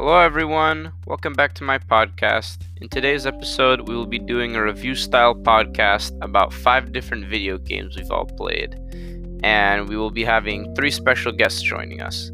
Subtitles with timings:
[0.00, 0.92] Hello, everyone.
[1.08, 2.58] Welcome back to my podcast.
[2.80, 7.58] In today's episode, we will be doing a review style podcast about five different video
[7.58, 8.76] games we've all played.
[9.42, 12.30] And we will be having three special guests joining us.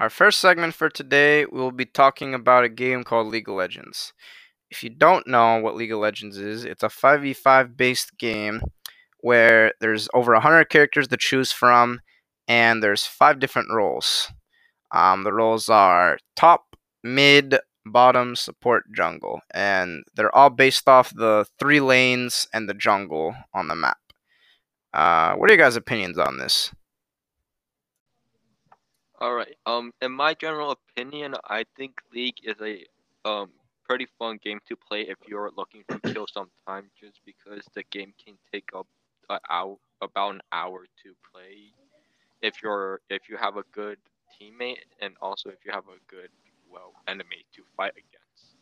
[0.00, 3.54] Our first segment for today, we will be talking about a game called League of
[3.54, 4.12] Legends.
[4.68, 8.62] If you don't know what League of Legends is, it's a 5v5 based game
[9.20, 12.00] where there's over 100 characters to choose from,
[12.48, 14.30] and there's five different roles.
[14.92, 21.46] Um, the roles are top, mid, bottom, support, jungle, and they're all based off the
[21.58, 23.98] three lanes and the jungle on the map.
[24.92, 26.72] Uh, what are your guys' opinions on this?
[29.18, 29.54] All right.
[29.64, 32.84] Um, in my general opinion, I think League is a
[33.28, 33.50] um
[33.88, 38.12] pretty fun game to play if you're looking kill some time, just because the game
[38.24, 38.86] can take up
[39.30, 41.72] an hour, about an hour to play.
[42.42, 43.98] If you're if you have a good
[44.34, 46.30] teammate and also if you have a good
[46.70, 48.56] well enemy to fight against.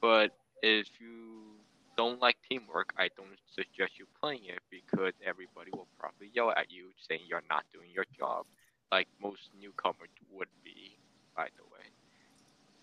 [0.00, 1.60] But if you
[1.96, 6.70] don't like teamwork, I don't suggest you playing it because everybody will probably yell at
[6.70, 8.46] you saying you're not doing your job
[8.92, 10.98] like most newcomers would be,
[11.36, 11.86] by the way.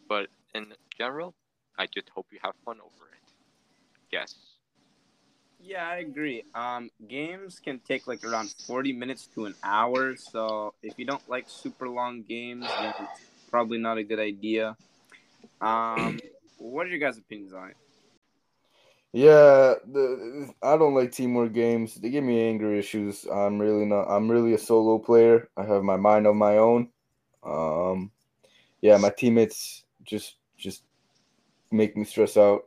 [0.08, 1.36] But in general,
[1.78, 3.34] I just hope you have fun over it.
[4.12, 4.57] Yes.
[5.60, 6.44] Yeah, I agree.
[6.54, 11.28] Um, games can take like around 40 minutes to an hour, so if you don't
[11.30, 14.78] like super long games, then it's probably not a good idea.
[15.60, 16.20] Um,
[16.58, 17.78] what are your guys' opinions on it?
[19.14, 21.96] Yeah, the I don't like teamwork games.
[21.96, 23.26] They give me anger issues.
[23.26, 24.04] I'm really not.
[24.04, 25.50] I'm really a solo player.
[25.58, 26.90] I have my mind of my own.
[27.42, 28.12] Um,
[28.82, 30.84] yeah, my teammates just just
[31.72, 32.67] make me stress out.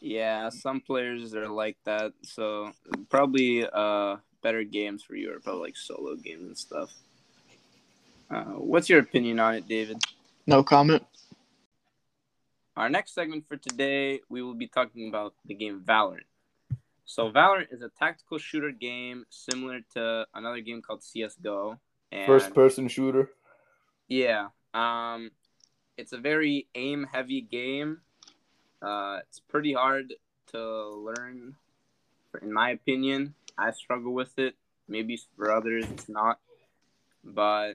[0.00, 2.12] Yeah, some players are like that.
[2.22, 2.72] So
[3.08, 6.90] probably uh better games for you are probably like solo games and stuff.
[8.30, 9.98] Uh, what's your opinion on it, David?
[10.46, 11.04] No comment.
[12.76, 16.24] Our next segment for today, we will be talking about the game Valorant.
[17.04, 21.78] So Valorant is a tactical shooter game similar to another game called CS:GO.
[22.12, 23.30] And First person shooter.
[24.08, 24.48] Yeah.
[24.72, 25.32] Um
[25.98, 28.00] it's a very aim heavy game.
[28.82, 30.14] Uh it's pretty hard
[30.52, 31.56] to learn
[32.42, 33.34] in my opinion.
[33.58, 34.56] I struggle with it.
[34.88, 36.38] Maybe for others it's not.
[37.22, 37.74] But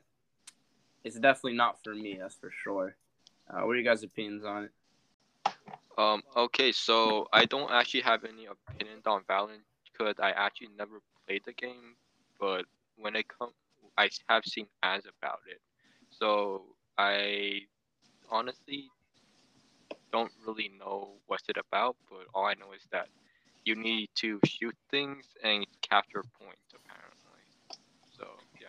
[1.04, 2.96] it's definitely not for me, that's for sure.
[3.48, 4.72] Uh, what are you guys' opinions on it?
[5.98, 11.00] Um, okay, so I don't actually have any opinion on Valorant because I actually never
[11.26, 11.96] played the game,
[12.40, 12.66] but
[12.98, 13.54] when it comes,
[13.98, 15.62] I have seen ads about it.
[16.10, 16.64] So
[16.98, 17.62] I
[18.30, 18.90] honestly
[20.12, 23.08] don't really know what's it about, but all I know is that
[23.64, 27.42] you need to shoot things and capture points apparently.
[28.18, 28.28] So
[28.62, 28.68] yeah.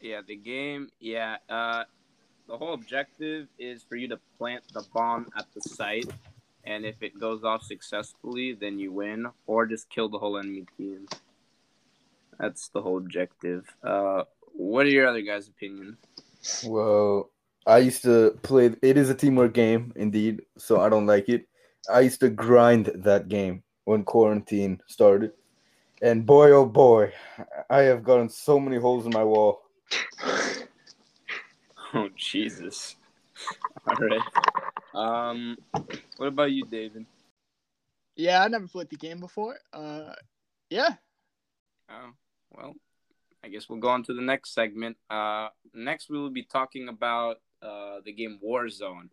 [0.00, 0.88] Yeah, the game.
[0.98, 1.36] Yeah.
[1.48, 1.84] Uh,
[2.48, 6.10] the whole objective is for you to plant the bomb at the site,
[6.64, 10.64] and if it goes off successfully, then you win, or just kill the whole enemy
[10.76, 11.06] team.
[12.40, 13.72] That's the whole objective.
[13.84, 15.98] Uh, what are your other guys' opinions?
[16.64, 17.30] Well,
[17.70, 18.74] I used to play.
[18.82, 20.42] It is a teamwork game, indeed.
[20.58, 21.46] So I don't like it.
[21.88, 25.30] I used to grind that game when quarantine started,
[26.02, 27.12] and boy, oh boy,
[27.70, 29.62] I have gotten so many holes in my wall.
[31.92, 32.94] Oh Jesus!
[33.84, 34.22] All right.
[34.94, 35.56] Um,
[36.18, 37.04] what about you, David?
[38.14, 39.56] Yeah, I never played the game before.
[39.72, 40.12] Uh,
[40.68, 40.90] yeah.
[41.90, 42.10] Oh
[42.52, 42.74] well,
[43.42, 44.98] I guess we'll go on to the next segment.
[45.10, 49.08] Uh, next we will be talking about uh the game Warzone.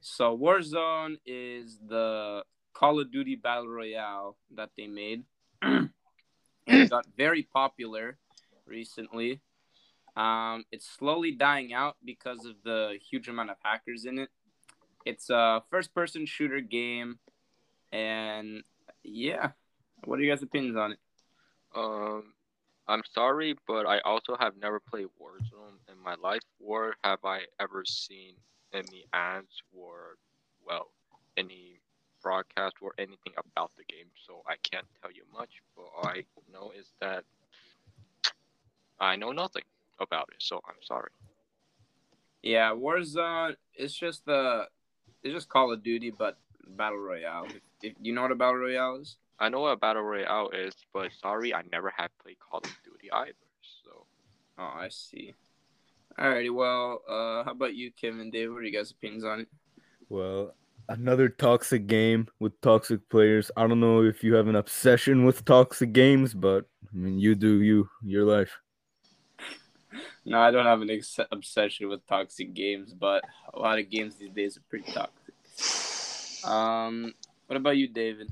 [0.00, 5.24] So Warzone is the Call of Duty Battle Royale that they made.
[6.66, 8.18] it got very popular
[8.66, 9.40] recently.
[10.16, 14.28] Um, it's slowly dying out because of the huge amount of hackers in it.
[15.04, 17.18] It's a first-person shooter game,
[17.92, 18.62] and
[19.04, 19.50] yeah,
[20.04, 20.98] what are you guys' opinions on it?
[21.74, 22.32] Um,
[22.88, 25.55] I'm sorry, but I also have never played Warzone
[25.88, 28.34] in my life, or have I ever seen
[28.72, 30.16] any ads or,
[30.66, 30.90] well,
[31.36, 31.80] any
[32.22, 34.06] broadcast or anything about the game.
[34.26, 35.50] So I can't tell you much.
[35.76, 37.24] But all I know is that
[38.98, 39.62] I know nothing
[40.00, 41.10] about it, so I'm sorry.
[42.42, 43.54] Yeah, Warzone.
[43.74, 44.66] It's just the,
[45.22, 46.36] it's just Call of Duty, but
[46.66, 47.46] battle royale.
[47.82, 49.16] If, you know what a battle royale is?
[49.38, 52.76] I know what a battle royale is, but sorry, I never have played Call of
[52.84, 53.32] Duty either.
[53.84, 54.06] So.
[54.58, 55.34] Oh, I see.
[56.18, 58.52] Alrighty, well, uh, how about you, Kevin, David?
[58.52, 59.48] What are you guys' opinions on it?
[60.08, 60.54] Well,
[60.88, 63.50] another toxic game with toxic players.
[63.54, 67.34] I don't know if you have an obsession with toxic games, but I mean, you
[67.34, 68.50] do you, your life.
[70.28, 73.22] No, I don't have an ex- obsession with toxic games, but
[73.54, 76.44] a lot of games these days are pretty toxic.
[76.44, 77.14] Um,
[77.46, 78.30] what about you, David?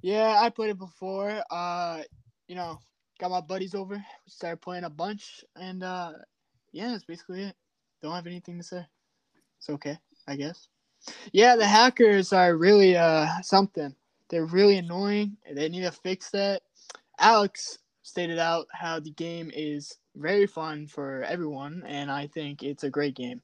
[0.00, 1.42] Yeah, I played it before.
[1.50, 2.00] Uh,
[2.48, 2.78] you know,
[3.18, 6.12] got my buddies over, started playing a bunch, and uh,
[6.76, 7.56] yeah, that's basically it.
[8.02, 8.84] Don't have anything to say.
[9.56, 10.68] It's okay, I guess.
[11.32, 13.94] Yeah, the hackers are really uh something.
[14.28, 15.38] They're really annoying.
[15.50, 16.62] They need to fix that.
[17.18, 22.84] Alex stated out how the game is very fun for everyone, and I think it's
[22.84, 23.40] a great game.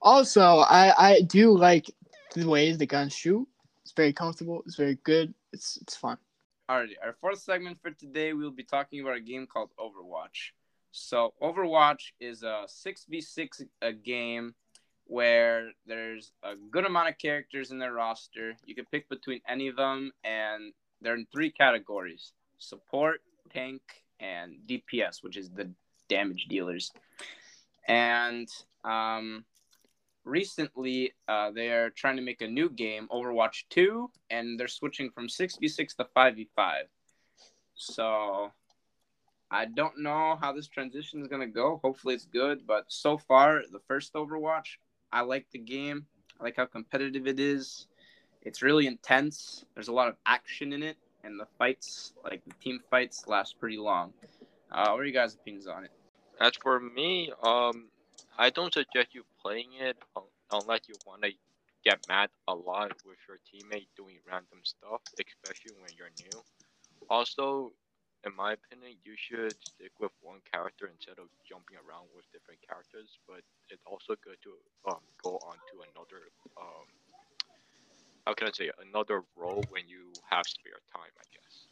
[0.00, 1.90] Also, I I do like
[2.34, 3.46] the ways the guns shoot.
[3.82, 4.62] It's very comfortable.
[4.64, 5.34] It's very good.
[5.52, 6.16] It's it's fun.
[6.70, 10.52] Alrighty, our fourth segment for today, we'll be talking about a game called Overwatch.
[10.98, 14.54] So, Overwatch is a 6v6 a game
[15.04, 18.54] where there's a good amount of characters in their roster.
[18.64, 20.72] You can pick between any of them, and
[21.02, 23.20] they're in three categories support,
[23.52, 23.82] tank,
[24.20, 25.70] and DPS, which is the
[26.08, 26.90] damage dealers.
[27.86, 28.48] And
[28.82, 29.44] um,
[30.24, 35.10] recently, uh, they are trying to make a new game, Overwatch 2, and they're switching
[35.10, 36.84] from 6v6 to 5v5.
[37.74, 38.50] So
[39.50, 41.80] I don't know how this transition is going to go.
[41.82, 42.66] Hopefully, it's good.
[42.66, 44.78] But so far, the first Overwatch,
[45.12, 46.06] I like the game.
[46.40, 47.86] I like how competitive it is.
[48.42, 49.64] It's really intense.
[49.74, 53.58] There's a lot of action in it, and the fights, like the team fights, last
[53.58, 54.12] pretty long.
[54.70, 55.90] Uh, what are you guys' opinions on it?
[56.40, 57.88] As for me, um,
[58.36, 59.96] I don't suggest you playing it
[60.52, 61.30] unless you want to
[61.84, 66.42] get mad a lot with your teammate doing random stuff, especially when you're new.
[67.08, 67.72] Also,
[68.26, 72.58] in my opinion, you should stick with one character instead of jumping around with different
[72.66, 73.06] characters.
[73.30, 74.52] But it's also good to
[74.90, 76.28] um, go on to another
[76.58, 76.90] um,
[78.26, 81.66] how can I say another role when you have spare time, I guess.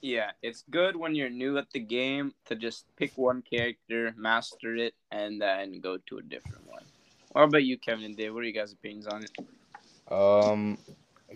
[0.00, 4.76] Yeah, it's good when you're new at the game to just pick one character, master
[4.76, 6.84] it, and then go to a different one.
[7.32, 8.34] What about you, Kevin and Dave?
[8.34, 10.12] What are you guys' opinions on it?
[10.12, 10.78] Um,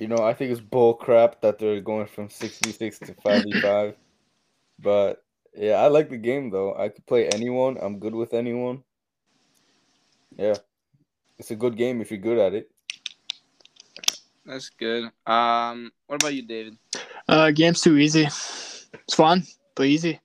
[0.00, 3.94] you know, I think it's bull crap that they're going from 66 to 5v5.
[4.78, 5.22] but
[5.54, 6.74] yeah, I like the game though.
[6.76, 7.78] I could play anyone.
[7.80, 8.82] I'm good with anyone.
[10.36, 10.56] Yeah.
[11.38, 12.70] It's a good game if you're good at it.
[14.44, 15.10] That's good.
[15.26, 16.78] Um, what about you, David?
[17.28, 18.24] Uh, game's too easy.
[18.24, 19.44] It's fun,
[19.74, 20.20] but easy.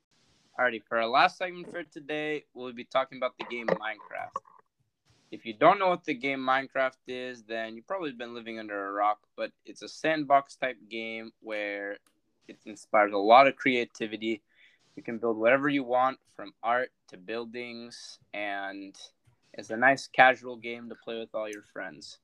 [0.60, 4.38] Alrighty, for our last segment for today, we'll be talking about the game Minecraft.
[5.32, 8.88] If you don't know what the game Minecraft is, then you've probably been living under
[8.88, 11.98] a rock, but it's a sandbox type game where
[12.50, 14.42] it inspires a lot of creativity.
[14.98, 18.94] You can build whatever you want from art to buildings, and
[19.54, 22.20] it's a nice casual game to play with all your friends.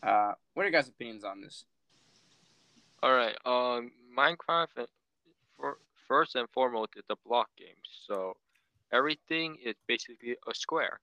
[0.00, 1.64] Uh, what are your guys' opinions on this?
[3.02, 3.36] All right.
[3.44, 4.86] Um, Minecraft, uh,
[5.56, 7.82] for, first and foremost, is a block game.
[8.06, 8.36] So
[8.92, 11.00] everything is basically a square.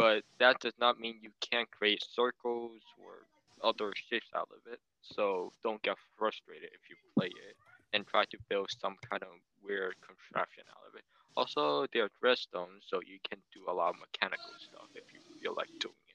[0.00, 3.26] But that does not mean you can't create circles or
[3.62, 4.80] other shapes out of it.
[5.02, 7.54] So don't get frustrated if you play it
[7.92, 9.28] and try to build some kind of
[9.62, 11.02] weird contraption out of it.
[11.36, 15.20] Also, there are redstone, so you can do a lot of mechanical stuff if you
[15.42, 16.14] feel like doing it.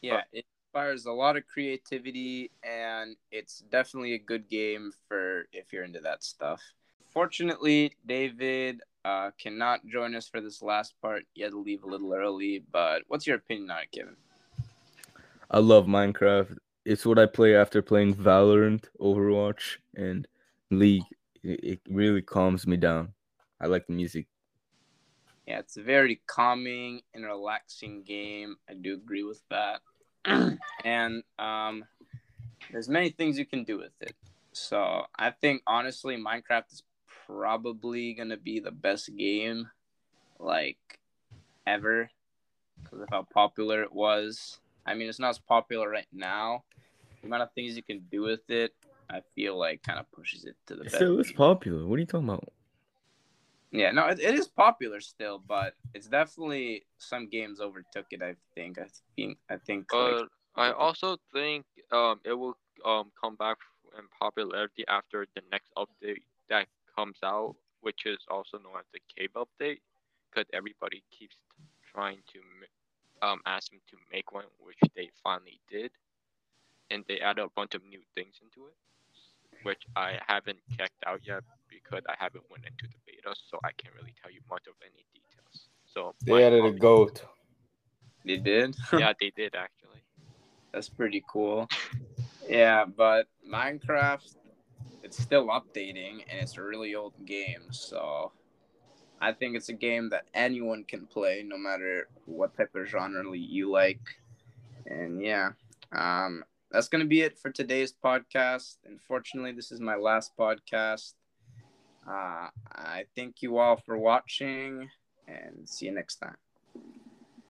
[0.00, 5.72] Yeah, it inspires a lot of creativity, and it's definitely a good game for if
[5.72, 6.62] you're into that stuff.
[7.16, 11.24] Fortunately, David uh, cannot join us for this last part.
[11.32, 14.16] He had to leave a little early, but what's your opinion on it, Kevin?
[15.50, 16.58] I love Minecraft.
[16.84, 20.28] It's what I play after playing Valorant, Overwatch, and
[20.70, 21.06] League.
[21.42, 23.14] It, it really calms me down.
[23.62, 24.26] I like the music.
[25.48, 28.56] Yeah, it's a very calming and relaxing game.
[28.68, 29.80] I do agree with that.
[30.84, 31.86] and um,
[32.70, 34.14] there's many things you can do with it.
[34.52, 36.82] So I think honestly, Minecraft is
[37.26, 39.68] probably gonna be the best game,
[40.38, 40.78] like
[41.66, 42.10] ever,
[42.84, 44.58] because of how popular it was.
[44.84, 46.64] I mean, it's not as popular right now.
[47.22, 48.72] The amount of things you can do with it,
[49.10, 50.96] I feel like kind of pushes it to the It best.
[50.96, 51.86] still is popular.
[51.86, 52.52] What are you talking about?
[53.72, 58.22] Yeah, no, it, it is popular still, but it's definitely some games overtook it.
[58.22, 58.78] I think.
[58.78, 59.38] I think.
[59.50, 59.92] I think.
[59.92, 63.58] like- But I also think um it will um come back
[63.98, 66.66] in popularity after the next update that
[66.96, 69.80] comes out, which is also known as the Cave update,
[70.30, 71.36] because everybody keeps
[71.94, 72.40] trying to
[73.26, 75.90] um ask them to make one, which they finally did,
[76.90, 78.74] and they added a bunch of new things into it,
[79.62, 83.70] which I haven't checked out yet because I haven't went into the beta, so I
[83.76, 85.68] can't really tell you much of any details.
[85.86, 87.22] So my They added a goat.
[88.24, 88.76] they did.
[88.92, 90.02] yeah, they did actually.
[90.72, 91.68] That's pretty cool.
[92.48, 94.34] Yeah, but Minecraft
[95.06, 97.70] it's still updating and it's a really old game.
[97.70, 98.32] So
[99.20, 103.36] I think it's a game that anyone can play, no matter what type of genre
[103.36, 104.00] you like.
[104.84, 105.50] And yeah,
[105.92, 108.78] um, that's gonna be it for today's podcast.
[108.84, 111.14] Unfortunately, this is my last podcast.
[112.06, 114.88] Uh, I thank you all for watching
[115.28, 116.36] and see you next time.